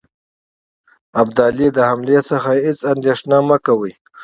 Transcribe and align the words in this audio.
ابدالي 1.21 1.67
د 1.73 1.77
حملې 1.89 2.19
څخه 2.29 2.51
هیڅ 2.65 2.79
اندېښنه 2.93 3.37
مه 3.47 3.57
کوی. 3.65 3.93